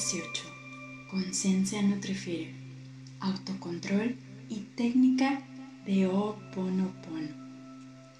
18. 0.00 0.44
Conciencia 1.10 1.82
Nutrifier. 1.82 2.54
Autocontrol 3.20 4.16
y 4.48 4.60
técnica 4.74 5.42
de 5.84 6.06
Oponopono. 6.06 7.28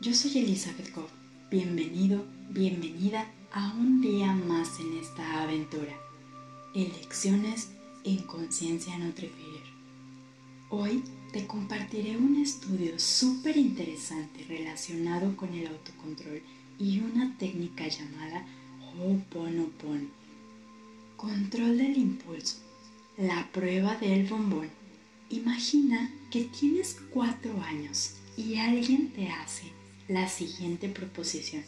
Yo 0.03 0.13
soy 0.13 0.41
Elizabeth 0.41 0.95
Goff. 0.95 1.11
Bienvenido, 1.51 2.27
bienvenida 2.51 3.33
a 3.51 3.73
un 3.73 4.03
día 4.03 4.35
más 4.35 4.79
en 4.79 4.99
esta 4.99 5.43
aventura. 5.43 5.95
Elecciones 6.75 7.71
en 8.05 8.19
Conciencia 8.25 8.99
Nutrifier. 8.99 9.63
Hoy 10.69 11.03
te 11.33 11.47
compartiré 11.47 12.19
un 12.19 12.43
estudio 12.43 12.99
súper 12.99 13.57
interesante 13.57 14.45
relacionado 14.47 15.35
con 15.35 15.55
el 15.55 15.67
autocontrol 15.69 16.43
y 16.79 17.01
una 17.01 17.39
técnica 17.39 17.89
llamada 17.89 18.45
Ho'oponopono 18.99 20.20
Control 21.21 21.77
del 21.77 21.99
impulso. 21.99 22.57
La 23.19 23.47
prueba 23.53 23.95
del 23.97 24.25
bombón. 24.25 24.71
Imagina 25.29 26.11
que 26.31 26.45
tienes 26.45 26.97
cuatro 27.13 27.61
años 27.63 28.13
y 28.39 28.57
alguien 28.57 29.11
te 29.11 29.29
hace 29.29 29.65
la 30.09 30.31
siguiente 30.31 30.89
proposición. 30.89 31.63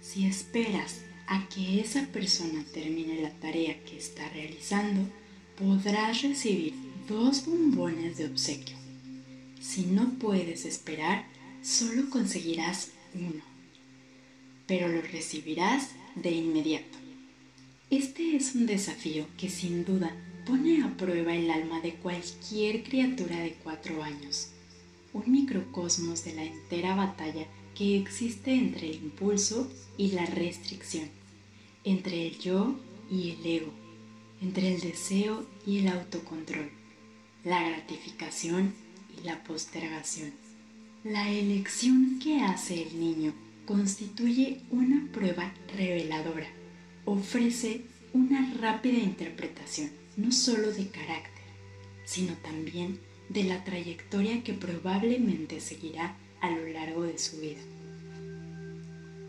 Si 0.00 0.26
esperas 0.26 1.02
a 1.28 1.48
que 1.48 1.80
esa 1.80 2.08
persona 2.08 2.64
termine 2.74 3.22
la 3.22 3.30
tarea 3.30 3.80
que 3.84 3.96
está 3.96 4.28
realizando, 4.30 5.08
podrás 5.56 6.22
recibir 6.22 6.74
dos 7.08 7.46
bombones 7.46 8.18
de 8.18 8.26
obsequio. 8.26 8.76
Si 9.60 9.82
no 9.82 10.14
puedes 10.18 10.64
esperar, 10.64 11.26
solo 11.62 12.10
conseguirás 12.10 12.90
uno, 13.14 13.44
pero 14.66 14.88
lo 14.88 15.00
recibirás 15.00 15.90
de 16.16 16.32
inmediato. 16.32 16.97
Este 17.90 18.36
es 18.36 18.54
un 18.54 18.66
desafío 18.66 19.24
que 19.38 19.48
sin 19.48 19.86
duda 19.86 20.14
pone 20.44 20.82
a 20.82 20.94
prueba 20.98 21.34
el 21.34 21.50
alma 21.50 21.80
de 21.80 21.94
cualquier 21.94 22.82
criatura 22.82 23.38
de 23.38 23.54
cuatro 23.64 24.02
años, 24.02 24.50
un 25.14 25.32
microcosmos 25.32 26.22
de 26.22 26.34
la 26.34 26.44
entera 26.44 26.94
batalla 26.94 27.46
que 27.74 27.96
existe 27.96 28.52
entre 28.52 28.90
el 28.90 28.96
impulso 28.96 29.72
y 29.96 30.10
la 30.10 30.26
restricción, 30.26 31.08
entre 31.82 32.26
el 32.26 32.38
yo 32.38 32.78
y 33.10 33.30
el 33.30 33.46
ego, 33.46 33.72
entre 34.42 34.74
el 34.74 34.82
deseo 34.82 35.46
y 35.66 35.78
el 35.78 35.88
autocontrol, 35.88 36.70
la 37.42 37.70
gratificación 37.70 38.74
y 39.18 39.24
la 39.24 39.42
postergación. 39.44 40.32
La 41.04 41.30
elección 41.30 42.18
que 42.22 42.40
hace 42.42 42.82
el 42.82 43.00
niño 43.00 43.32
constituye 43.64 44.60
una 44.70 45.10
prueba 45.10 45.54
reveladora 45.74 46.57
ofrece 47.08 47.82
una 48.12 48.54
rápida 48.60 48.98
interpretación, 48.98 49.90
no 50.16 50.30
solo 50.30 50.72
de 50.72 50.88
carácter, 50.88 51.44
sino 52.04 52.34
también 52.34 52.98
de 53.28 53.44
la 53.44 53.64
trayectoria 53.64 54.42
que 54.42 54.52
probablemente 54.52 55.60
seguirá 55.60 56.16
a 56.40 56.50
lo 56.50 56.66
largo 56.68 57.02
de 57.02 57.18
su 57.18 57.38
vida. 57.40 57.60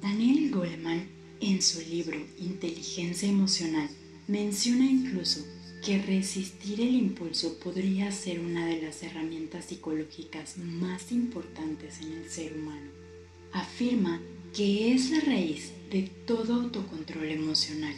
Daniel 0.01 0.51
Goleman, 0.51 1.07
en 1.41 1.61
su 1.61 1.79
libro 1.81 2.17
Inteligencia 2.37 3.29
Emocional, 3.29 3.89
menciona 4.27 4.85
incluso 4.85 5.45
que 5.85 6.01
resistir 6.01 6.81
el 6.81 6.93
impulso 6.93 7.57
podría 7.59 8.11
ser 8.11 8.41
una 8.41 8.65
de 8.65 8.81
las 8.81 9.01
herramientas 9.03 9.65
psicológicas 9.65 10.57
más 10.57 11.13
importantes 11.13 12.01
en 12.01 12.11
el 12.13 12.29
ser 12.29 12.53
humano. 12.57 12.91
Afirma 13.53 14.21
que 14.55 14.93
es 14.93 15.11
la 15.11 15.19
raíz 15.21 15.71
de 15.91 16.03
todo 16.25 16.55
autocontrol 16.55 17.29
emocional, 17.29 17.95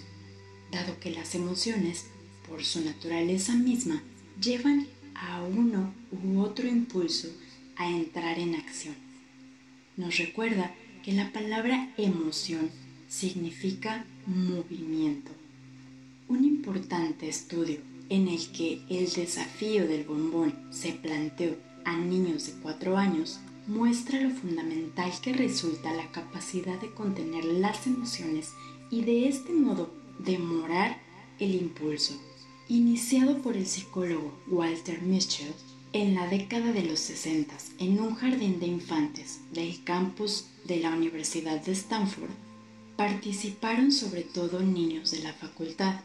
dado 0.72 1.00
que 1.00 1.12
las 1.12 1.36
emociones, 1.36 2.06
por 2.48 2.64
su 2.64 2.82
naturaleza 2.82 3.56
misma, 3.56 4.02
llevan 4.42 4.88
a 5.16 5.42
uno 5.44 5.94
u 6.12 6.40
otro 6.40 6.68
impulso 6.68 7.30
a 7.76 7.90
entrar 7.90 8.40
en 8.40 8.56
acción. 8.56 8.96
Nos 9.98 10.18
recuerda 10.18 10.74
que 11.04 11.14
la 11.14 11.32
palabra 11.32 11.94
emoción 11.98 12.70
significa 13.08 14.06
movimiento. 14.26 15.32
Un 16.28 16.46
importante 16.46 17.28
estudio 17.28 17.80
en 18.10 18.28
el 18.28 18.52
que 18.52 18.82
el 18.90 19.10
desafío 19.12 19.88
del 19.88 20.04
bombón 20.04 20.54
se 20.72 20.94
planteó 20.94 21.56
a 21.86 21.98
niños 21.98 22.48
de 22.48 22.54
4 22.62 22.98
años 22.98 23.40
muestra 23.72 24.20
lo 24.20 24.32
fundamental 24.32 25.10
que 25.22 25.32
resulta 25.32 25.94
la 25.94 26.12
capacidad 26.12 26.78
de 26.82 26.92
contener 26.92 27.46
las 27.46 27.88
emociones 27.88 28.52
y 28.90 29.04
de 29.04 29.30
este 29.30 29.54
modo 29.54 29.90
demorar 30.20 31.02
el 31.40 31.56
impulso. 31.56 32.22
Iniciado 32.68 33.42
por 33.42 33.56
el 33.56 33.66
psicólogo 33.66 34.38
Walter 34.48 35.02
Mischel 35.02 35.54
en 35.94 36.16
la 36.16 36.28
década 36.28 36.74
de 36.74 36.84
los 36.84 37.00
60 37.00 37.56
en 37.80 38.02
un 38.02 38.16
jardín 38.16 38.60
de 38.60 38.68
infantes 38.68 39.40
del 39.54 39.82
campus 39.86 40.48
de 40.66 40.82
la 40.82 40.90
Universidad 40.90 41.62
de 41.62 41.72
Stanford, 41.72 42.30
participaron 42.98 43.94
sobre 43.94 44.24
todo 44.24 44.60
niños 44.60 45.12
de 45.12 45.20
la 45.20 45.32
facultad, 45.32 46.02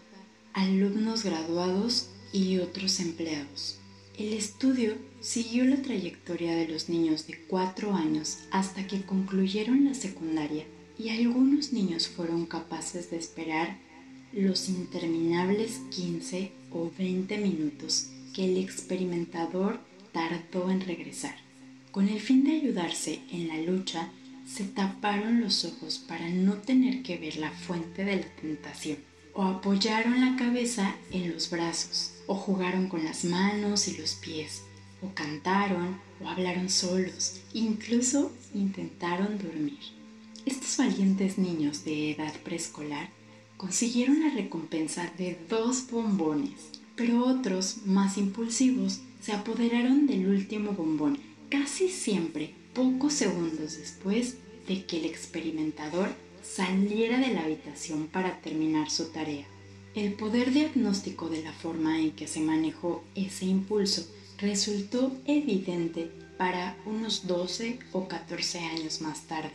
alumnos 0.52 1.24
graduados 1.24 2.10
y 2.32 2.58
otros 2.58 3.00
empleados. 3.00 3.80
El 4.18 4.32
estudio 4.32 4.94
siguió 5.20 5.66
la 5.66 5.76
trayectoria 5.82 6.56
de 6.56 6.66
los 6.68 6.88
niños 6.88 7.26
de 7.26 7.38
4 7.48 7.94
años 7.94 8.38
hasta 8.50 8.86
que 8.86 9.02
concluyeron 9.02 9.84
la 9.84 9.92
secundaria 9.92 10.64
y 10.98 11.10
algunos 11.10 11.74
niños 11.74 12.08
fueron 12.08 12.46
capaces 12.46 13.10
de 13.10 13.18
esperar 13.18 13.76
los 14.32 14.70
interminables 14.70 15.82
15 15.90 16.50
o 16.70 16.90
20 16.98 17.36
minutos 17.36 18.08
que 18.34 18.46
el 18.46 18.56
experimentador 18.56 19.80
tardó 20.12 20.70
en 20.70 20.80
regresar. 20.80 21.36
Con 21.90 22.08
el 22.08 22.20
fin 22.20 22.42
de 22.42 22.52
ayudarse 22.52 23.20
en 23.30 23.48
la 23.48 23.60
lucha, 23.60 24.08
se 24.46 24.64
taparon 24.64 25.42
los 25.42 25.66
ojos 25.66 25.98
para 25.98 26.30
no 26.30 26.54
tener 26.54 27.02
que 27.02 27.18
ver 27.18 27.36
la 27.36 27.50
fuente 27.50 28.06
de 28.06 28.16
la 28.16 28.36
tentación 28.40 28.96
o 29.34 29.42
apoyaron 29.42 30.22
la 30.22 30.36
cabeza 30.36 30.96
en 31.10 31.30
los 31.30 31.50
brazos, 31.50 32.15
o 32.26 32.34
jugaron 32.34 32.88
con 32.88 33.04
las 33.04 33.24
manos 33.24 33.88
y 33.88 33.96
los 33.96 34.14
pies, 34.14 34.62
o 35.02 35.14
cantaron 35.14 35.98
o 36.22 36.28
hablaron 36.28 36.68
solos, 36.68 37.40
incluso 37.52 38.32
intentaron 38.54 39.38
dormir. 39.38 39.78
Estos 40.44 40.76
valientes 40.76 41.38
niños 41.38 41.84
de 41.84 42.12
edad 42.12 42.32
preescolar 42.44 43.10
consiguieron 43.56 44.20
la 44.20 44.30
recompensa 44.30 45.10
de 45.18 45.38
dos 45.48 45.90
bombones, 45.90 46.70
pero 46.94 47.24
otros, 47.24 47.78
más 47.84 48.16
impulsivos, 48.16 49.00
se 49.20 49.32
apoderaron 49.32 50.06
del 50.06 50.28
último 50.28 50.72
bombón, 50.72 51.18
casi 51.50 51.88
siempre 51.88 52.54
pocos 52.74 53.12
segundos 53.12 53.76
después 53.78 54.36
de 54.68 54.84
que 54.84 54.98
el 54.98 55.06
experimentador 55.06 56.10
saliera 56.42 57.18
de 57.18 57.34
la 57.34 57.44
habitación 57.44 58.06
para 58.06 58.40
terminar 58.40 58.90
su 58.90 59.06
tarea. 59.06 59.46
El 59.96 60.12
poder 60.12 60.52
diagnóstico 60.52 61.30
de 61.30 61.42
la 61.42 61.54
forma 61.54 61.98
en 61.98 62.10
que 62.10 62.28
se 62.28 62.40
manejó 62.40 63.02
ese 63.14 63.46
impulso 63.46 64.06
resultó 64.36 65.16
evidente 65.24 66.10
para 66.36 66.76
unos 66.84 67.26
12 67.26 67.78
o 67.92 68.06
14 68.06 68.58
años 68.58 69.00
más 69.00 69.22
tarde. 69.22 69.52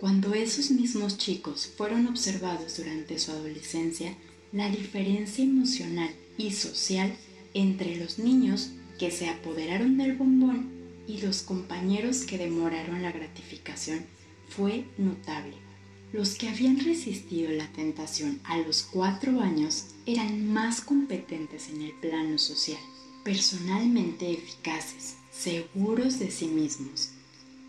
Cuando 0.00 0.32
esos 0.32 0.70
mismos 0.70 1.18
chicos 1.18 1.70
fueron 1.76 2.06
observados 2.06 2.78
durante 2.78 3.18
su 3.18 3.30
adolescencia, 3.30 4.14
la 4.52 4.70
diferencia 4.70 5.44
emocional 5.44 6.08
y 6.38 6.52
social 6.52 7.12
entre 7.52 7.96
los 7.96 8.18
niños 8.18 8.70
que 8.98 9.10
se 9.10 9.28
apoderaron 9.28 9.98
del 9.98 10.16
bombón 10.16 10.70
y 11.06 11.20
los 11.20 11.42
compañeros 11.42 12.22
que 12.22 12.38
demoraron 12.38 13.02
la 13.02 13.12
gratificación 13.12 14.06
fue 14.48 14.86
notable. 14.96 15.67
Los 16.12 16.36
que 16.36 16.48
habían 16.48 16.80
resistido 16.80 17.50
la 17.50 17.70
tentación 17.72 18.40
a 18.44 18.56
los 18.56 18.82
cuatro 18.82 19.42
años 19.42 19.88
eran 20.06 20.50
más 20.50 20.80
competentes 20.80 21.68
en 21.68 21.82
el 21.82 21.92
plano 21.92 22.38
social, 22.38 22.80
personalmente 23.24 24.32
eficaces, 24.32 25.16
seguros 25.30 26.18
de 26.18 26.30
sí 26.30 26.46
mismos, 26.46 27.10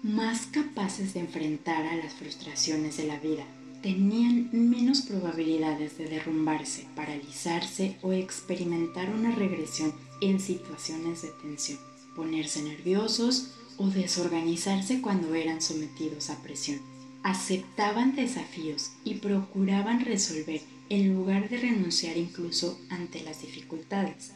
más 0.03 0.45
capaces 0.45 1.13
de 1.13 1.19
enfrentar 1.19 1.85
a 1.85 1.97
las 1.97 2.13
frustraciones 2.13 2.95
de 2.95 3.07
la 3.07 3.19
vida, 3.19 3.43
tenían 3.83 4.49
menos 4.53 5.01
probabilidades 5.01 5.97
de 5.97 6.05
derrumbarse, 6.05 6.87
paralizarse 6.95 7.97
o 8.01 8.13
experimentar 8.13 9.09
una 9.09 9.35
regresión 9.35 9.93
en 10.21 10.39
situaciones 10.39 11.23
de 11.23 11.29
tensión, 11.41 11.79
ponerse 12.15 12.61
nerviosos 12.63 13.55
o 13.75 13.89
desorganizarse 13.89 15.01
cuando 15.01 15.35
eran 15.35 15.61
sometidos 15.61 16.29
a 16.29 16.41
presión 16.41 16.79
aceptaban 17.23 18.15
desafíos 18.15 18.91
y 19.03 19.15
procuraban 19.15 20.05
resolver 20.05 20.61
en 20.89 21.13
lugar 21.13 21.49
de 21.49 21.57
renunciar 21.57 22.17
incluso 22.17 22.79
ante 22.89 23.21
las 23.21 23.41
dificultades. 23.41 24.31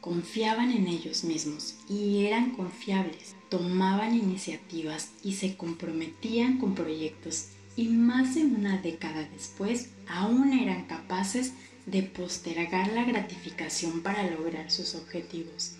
Confiaban 0.00 0.70
en 0.70 0.86
ellos 0.86 1.24
mismos 1.24 1.74
y 1.88 2.26
eran 2.26 2.52
confiables, 2.54 3.34
tomaban 3.48 4.14
iniciativas 4.14 5.10
y 5.24 5.34
se 5.34 5.56
comprometían 5.56 6.58
con 6.58 6.74
proyectos 6.74 7.48
y 7.76 7.88
más 7.88 8.34
de 8.34 8.44
una 8.44 8.80
década 8.80 9.28
después 9.32 9.90
aún 10.06 10.52
eran 10.52 10.86
capaces 10.86 11.52
de 11.86 12.02
postergar 12.02 12.92
la 12.92 13.04
gratificación 13.04 14.02
para 14.02 14.30
lograr 14.30 14.70
sus 14.70 14.94
objetivos. 14.94 15.72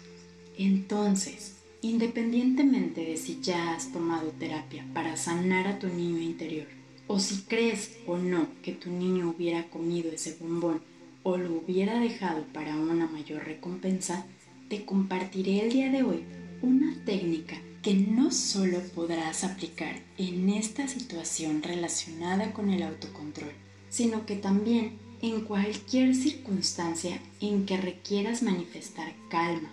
Entonces, 0.56 1.57
independientemente 1.80 3.04
de 3.04 3.16
si 3.16 3.40
ya 3.40 3.74
has 3.74 3.92
tomado 3.92 4.30
terapia 4.30 4.86
para 4.94 5.16
sanar 5.16 5.66
a 5.66 5.78
tu 5.78 5.88
niño 5.88 6.20
interior, 6.20 6.66
o 7.06 7.18
si 7.18 7.42
crees 7.42 7.96
o 8.06 8.18
no 8.18 8.48
que 8.62 8.72
tu 8.72 8.90
niño 8.90 9.30
hubiera 9.30 9.68
comido 9.70 10.10
ese 10.10 10.36
bombón 10.40 10.82
o 11.22 11.36
lo 11.36 11.52
hubiera 11.52 12.00
dejado 12.00 12.44
para 12.52 12.76
una 12.76 13.06
mayor 13.06 13.44
recompensa, 13.44 14.26
te 14.68 14.84
compartiré 14.84 15.60
el 15.60 15.72
día 15.72 15.90
de 15.90 16.02
hoy 16.02 16.24
una 16.62 16.94
técnica 17.04 17.56
que 17.82 17.94
no 17.94 18.30
solo 18.30 18.80
podrás 18.94 19.44
aplicar 19.44 20.00
en 20.18 20.48
esta 20.50 20.88
situación 20.88 21.62
relacionada 21.62 22.52
con 22.52 22.70
el 22.70 22.82
autocontrol, 22.82 23.52
sino 23.88 24.26
que 24.26 24.36
también 24.36 24.98
en 25.22 25.42
cualquier 25.42 26.14
circunstancia 26.14 27.20
en 27.40 27.66
que 27.66 27.76
requieras 27.76 28.42
manifestar 28.42 29.12
calma, 29.30 29.70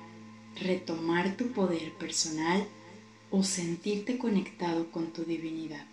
retomar 0.56 1.38
tu 1.38 1.52
poder 1.52 1.94
personal 1.94 2.66
o 3.32 3.44
sentirte 3.44 4.18
conectado 4.18 4.92
con 4.92 5.12
tu 5.12 5.24
divinidad, 5.24 5.86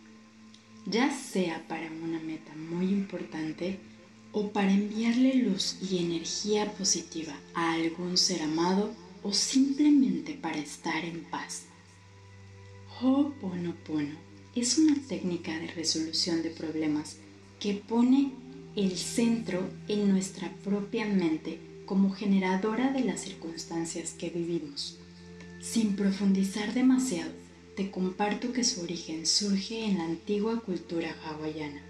ya 0.87 1.11
sea 1.11 1.67
para 1.69 1.91
una 1.91 2.21
meta 2.21 2.55
muy 2.55 2.87
importante 2.87 3.79
o 4.33 4.51
para 4.51 4.73
enviarle 4.73 5.35
luz 5.35 5.77
y 5.83 5.99
energía 5.99 6.73
positiva 6.73 7.35
a 7.55 7.73
algún 7.75 8.17
ser 8.17 8.43
amado 8.43 8.95
o 9.23 9.33
simplemente 9.33 10.35
para 10.35 10.59
estar 10.59 11.05
en 11.05 11.25
paz. 11.25 11.65
Ho'oponopono 13.01 14.17
es 14.55 14.79
una 14.79 14.97
técnica 15.09 15.59
de 15.59 15.69
resolución 15.69 16.43
de 16.43 16.51
problemas 16.51 17.17
que 17.59 17.75
pone 17.75 18.33
el 18.77 18.97
centro 18.97 19.69
en 19.89 20.09
nuestra 20.09 20.51
propia 20.65 21.07
mente 21.07 21.59
como 21.87 22.13
generadora 22.13 22.93
de 22.93 23.05
las 23.05 23.21
circunstancias 23.21 24.15
que 24.19 24.31
vivimos. 24.31 24.99
Sin 25.61 25.97
profundizar 25.97 26.75
demasiado, 26.75 27.31
te 27.77 27.91
comparto 27.91 28.53
que 28.53 28.65
su 28.65 28.83
origen 28.83 29.27
surge 29.27 29.85
en 29.85 29.99
la 29.99 30.05
antigua 30.05 30.61
cultura 30.61 31.15
hawaiana. 31.25 31.83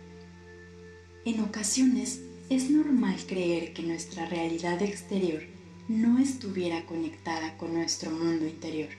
En 1.25 1.41
ocasiones 1.41 2.21
es 2.51 2.71
normal 2.71 3.17
creer 3.27 3.73
que 3.73 3.83
nuestra 3.83 4.27
realidad 4.27 4.83
exterior 4.83 5.43
no 5.89 6.19
estuviera 6.19 6.85
conectada 6.87 7.57
con 7.57 7.75
nuestro 7.75 8.11
mundo 8.11 8.47
interior, 8.47 8.91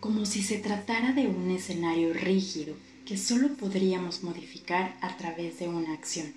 como 0.00 0.24
si 0.24 0.42
se 0.42 0.58
tratara 0.58 1.12
de 1.12 1.26
un 1.26 1.50
escenario 1.50 2.12
rígido 2.12 2.74
que 3.04 3.16
solo 3.16 3.54
podríamos 3.54 4.22
modificar 4.22 4.96
a 5.00 5.16
través 5.16 5.58
de 5.58 5.68
una 5.68 5.92
acción. 5.92 6.32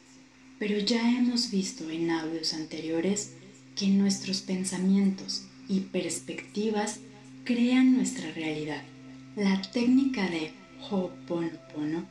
Pero 0.59 0.79
ya 0.79 1.17
hemos 1.17 1.51
visto 1.51 1.89
en 1.89 2.11
audios 2.11 2.53
anteriores 2.53 3.33
que 3.75 3.87
nuestros 3.87 4.41
pensamientos 4.41 5.43
y 5.67 5.81
perspectivas 5.81 6.99
crean 7.43 7.95
nuestra 7.95 8.31
realidad. 8.31 8.83
La 9.35 9.61
técnica 9.61 10.29
de 10.29 10.51
Ho'oponopono 10.89 12.05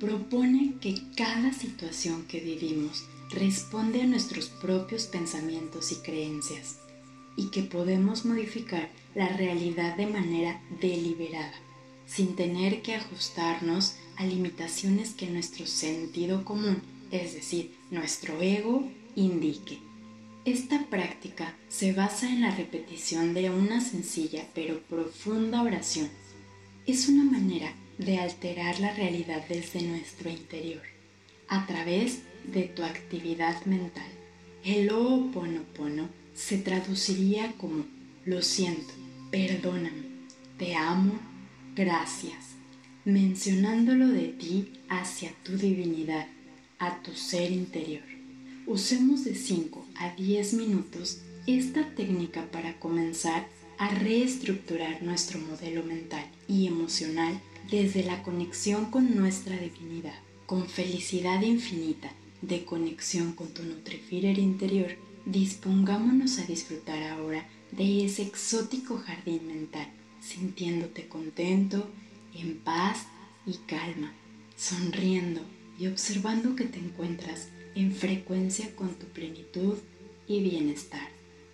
propone 0.00 0.74
que 0.80 0.96
cada 1.16 1.52
situación 1.52 2.24
que 2.26 2.40
vivimos 2.40 3.04
responde 3.30 4.02
a 4.02 4.06
nuestros 4.06 4.48
propios 4.48 5.04
pensamientos 5.04 5.92
y 5.92 5.96
creencias 5.96 6.78
y 7.36 7.46
que 7.46 7.62
podemos 7.62 8.24
modificar 8.24 8.90
la 9.14 9.28
realidad 9.28 9.96
de 9.96 10.06
manera 10.06 10.62
deliberada, 10.80 11.54
sin 12.06 12.36
tener 12.36 12.82
que 12.82 12.94
ajustarnos 12.94 13.96
a 14.16 14.26
limitaciones 14.26 15.14
que 15.14 15.30
nuestro 15.30 15.66
sentido 15.66 16.44
común, 16.44 16.82
es 17.10 17.34
decir, 17.34 17.74
nuestro 17.90 18.40
ego, 18.40 18.88
indique. 19.14 19.91
Esta 20.44 20.84
práctica 20.86 21.54
se 21.68 21.92
basa 21.92 22.28
en 22.28 22.40
la 22.40 22.50
repetición 22.50 23.32
de 23.32 23.48
una 23.50 23.80
sencilla 23.80 24.44
pero 24.56 24.80
profunda 24.80 25.62
oración. 25.62 26.08
Es 26.84 27.08
una 27.08 27.22
manera 27.22 27.72
de 27.96 28.18
alterar 28.18 28.80
la 28.80 28.92
realidad 28.92 29.44
desde 29.48 29.82
nuestro 29.82 30.30
interior, 30.30 30.82
a 31.46 31.64
través 31.68 32.22
de 32.44 32.62
tu 32.62 32.82
actividad 32.82 33.64
mental. 33.66 34.10
El 34.64 34.90
Ho'oponopono 34.90 36.08
se 36.34 36.58
traduciría 36.58 37.52
como 37.52 37.84
lo 38.24 38.42
siento, 38.42 38.94
perdóname, 39.30 40.26
te 40.58 40.74
amo, 40.74 41.20
gracias, 41.76 42.56
mencionándolo 43.04 44.08
de 44.08 44.26
ti 44.26 44.72
hacia 44.88 45.30
tu 45.44 45.56
divinidad, 45.56 46.26
a 46.80 47.00
tu 47.00 47.12
ser 47.14 47.52
interior. 47.52 48.02
Usemos 48.66 49.22
de 49.22 49.36
5 49.36 49.81
a 50.02 50.14
10 50.16 50.54
minutos 50.54 51.22
esta 51.46 51.94
técnica 51.94 52.50
para 52.50 52.78
comenzar 52.78 53.46
a 53.78 53.88
reestructurar 53.88 55.02
nuestro 55.02 55.38
modelo 55.38 55.84
mental 55.84 56.24
y 56.48 56.66
emocional 56.66 57.40
desde 57.70 58.02
la 58.02 58.22
conexión 58.22 58.90
con 58.90 59.16
nuestra 59.16 59.56
divinidad, 59.56 60.18
con 60.46 60.66
felicidad 60.68 61.40
infinita 61.42 62.12
de 62.42 62.64
conexión 62.64 63.32
con 63.32 63.48
tu 63.54 63.62
Nutrifier 63.62 64.38
interior 64.38 64.96
Dispongámonos 65.24 66.40
a 66.40 66.46
disfrutar 66.46 67.00
ahora 67.04 67.46
de 67.70 68.04
ese 68.04 68.22
exótico 68.22 68.98
jardín 68.98 69.46
mental, 69.46 69.86
sintiéndote 70.20 71.06
contento, 71.06 71.88
en 72.34 72.58
paz 72.58 73.06
y 73.46 73.52
calma, 73.68 74.12
sonriendo 74.56 75.42
y 75.78 75.86
observando 75.86 76.56
que 76.56 76.64
te 76.64 76.80
encuentras 76.80 77.50
en 77.76 77.92
frecuencia 77.92 78.74
con 78.74 78.94
tu 78.96 79.06
plenitud 79.06 79.78
y 80.32 80.40
bienestar. 80.40 81.08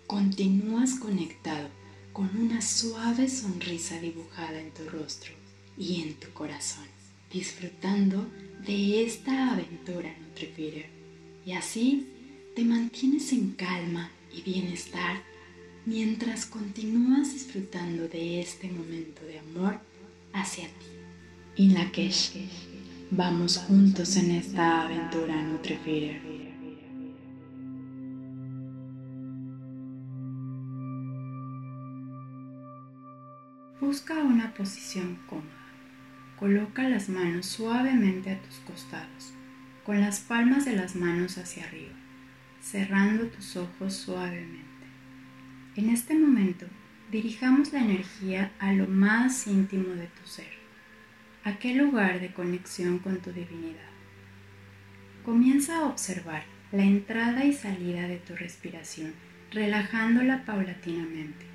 Continúas 0.07 0.95
conectado 0.95 1.67
con 2.13 2.29
una 2.37 2.61
suave 2.61 3.29
sonrisa 3.29 3.99
dibujada 3.99 4.59
en 4.59 4.71
tu 4.71 4.87
rostro 4.89 5.33
y 5.77 6.01
en 6.01 6.13
tu 6.15 6.31
corazón, 6.31 6.85
disfrutando 7.31 8.25
de 8.65 9.05
esta 9.05 9.51
aventura 9.51 10.15
Nutrifeeder. 10.19 10.87
Y 11.45 11.51
así 11.51 12.07
te 12.55 12.63
mantienes 12.63 13.31
en 13.33 13.51
calma 13.51 14.11
y 14.33 14.41
bienestar 14.41 15.21
mientras 15.85 16.45
continúas 16.45 17.33
disfrutando 17.33 18.07
de 18.07 18.41
este 18.41 18.69
momento 18.69 19.23
de 19.25 19.39
amor 19.39 19.79
hacia 20.33 20.65
ti. 20.67 21.63
Inlakesh, 21.63 22.31
vamos 23.11 23.57
juntos 23.57 24.15
en 24.15 24.31
esta 24.31 24.83
aventura 24.85 25.41
Nutrifeeder. 25.41 26.38
Busca 33.81 34.15
una 34.15 34.53
posición 34.53 35.17
cómoda. 35.27 35.45
Coloca 36.37 36.87
las 36.87 37.09
manos 37.09 37.45
suavemente 37.45 38.31
a 38.31 38.41
tus 38.41 38.55
costados, 38.59 39.33
con 39.85 39.99
las 40.01 40.19
palmas 40.19 40.65
de 40.65 40.75
las 40.75 40.95
manos 40.95 41.37
hacia 41.37 41.65
arriba 41.65 41.99
cerrando 42.61 43.27
tus 43.27 43.55
ojos 43.55 43.93
suavemente. 43.93 44.67
En 45.75 45.89
este 45.89 46.13
momento, 46.13 46.65
dirijamos 47.11 47.73
la 47.73 47.79
energía 47.79 48.51
a 48.59 48.73
lo 48.73 48.87
más 48.87 49.47
íntimo 49.47 49.93
de 49.95 50.07
tu 50.07 50.27
ser, 50.27 50.51
aquel 51.43 51.77
lugar 51.77 52.19
de 52.19 52.33
conexión 52.33 52.99
con 52.99 53.19
tu 53.19 53.31
divinidad. 53.31 53.89
Comienza 55.23 55.77
a 55.77 55.85
observar 55.85 56.43
la 56.71 56.83
entrada 56.83 57.45
y 57.45 57.53
salida 57.53 58.07
de 58.07 58.17
tu 58.17 58.35
respiración, 58.35 59.13
relajándola 59.51 60.45
paulatinamente. 60.45 61.48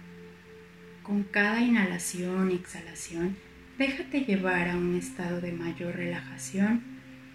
Con 1.04 1.22
cada 1.24 1.60
inhalación 1.60 2.50
y 2.50 2.54
exhalación, 2.54 3.36
déjate 3.76 4.24
llevar 4.24 4.70
a 4.70 4.76
un 4.78 4.96
estado 4.96 5.42
de 5.42 5.52
mayor 5.52 5.96
relajación, 5.96 6.82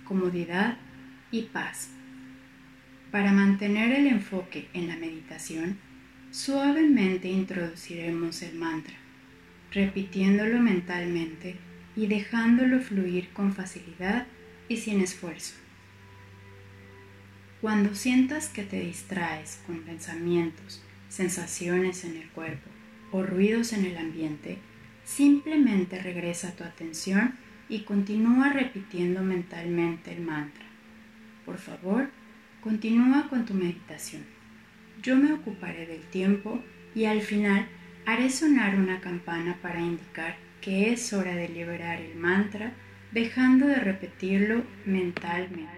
comodidad 0.06 0.80
y 1.30 1.44
paz. 1.44 1.92
Para 3.12 3.32
mantener 3.32 3.92
el 3.92 4.08
enfoque 4.08 4.68
en 4.74 4.88
la 4.88 4.96
meditación, 4.96 5.78
suavemente 6.32 7.28
introduciremos 7.28 8.42
el 8.42 8.56
mantra, 8.56 8.96
repitiéndolo 9.72 10.60
mentalmente 10.62 11.56
y 11.96 12.08
dejándolo 12.08 12.80
fluir 12.80 13.30
con 13.34 13.54
facilidad 13.54 14.26
y 14.68 14.78
sin 14.78 15.00
esfuerzo. 15.00 15.54
Cuando 17.62 17.94
sientas 17.94 18.50
que 18.50 18.64
te 18.64 18.80
distraes 18.80 19.62
con 19.68 19.82
pensamientos, 19.82 20.82
sensaciones 21.08 22.04
en 22.04 22.18
el 22.18 22.30
cuerpo 22.30 22.78
o 23.12 23.24
ruidos 23.24 23.74
en 23.74 23.86
el 23.86 23.98
ambiente, 23.98 24.60
simplemente 25.04 26.00
regresa 26.00 26.56
tu 26.56 26.63
atención 26.63 27.36
y 27.68 27.82
continúa 27.82 28.50
repitiendo 28.50 29.22
mentalmente 29.22 30.12
el 30.12 30.22
mantra. 30.22 30.66
Por 31.46 31.58
favor, 31.58 32.10
Continúa 32.62 33.30
con 33.30 33.46
tu 33.46 33.54
meditación. 33.54 34.24
Yo 35.01 35.16
me 35.16 35.32
ocuparé 35.32 35.86
del 35.86 36.01
tiempo 36.01 36.60
y 36.94 37.06
al 37.06 37.22
final 37.22 37.66
haré 38.06 38.30
sonar 38.30 38.75
una 38.75 39.00
campana 39.00 39.58
para 39.62 39.80
indicar 39.80 40.36
que 40.60 40.92
es 40.92 41.13
hora 41.13 41.36
de 41.36 41.48
liberar 41.48 42.01
el 42.01 42.16
mantra 42.16 42.74
dejando 43.13 43.66
de 43.66 43.75
repetirlo 43.75 44.63
mentalmente. 44.86 45.70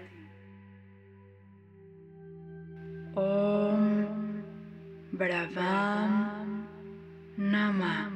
Om 3.14 4.06
Bravam 5.12 6.51
Nama. 7.42 8.06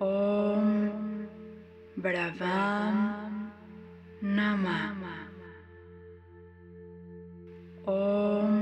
Om 0.00 1.28
Bravam 2.00 2.96
Nama. 4.22 4.78
Om 7.84 8.52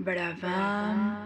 Bravam 0.00 1.25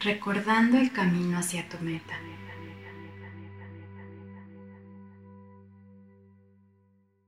recordando 0.00 0.78
el 0.78 0.92
camino 0.92 1.38
hacia 1.38 1.68
tu 1.68 1.78
meta. 1.78 2.14